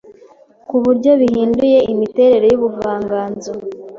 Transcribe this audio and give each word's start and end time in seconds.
ku 0.67 0.75
buryo 0.83 1.11
yahinduye 1.23 1.79
imiterere 1.93 2.45
y'ubuvanganzo 2.49 3.51